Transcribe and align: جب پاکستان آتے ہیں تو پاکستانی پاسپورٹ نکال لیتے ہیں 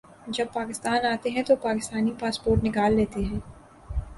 جب 0.27 0.45
پاکستان 0.53 1.05
آتے 1.05 1.29
ہیں 1.29 1.43
تو 1.43 1.55
پاکستانی 1.61 2.11
پاسپورٹ 2.19 2.63
نکال 2.63 2.95
لیتے 2.95 3.23
ہیں 3.23 3.39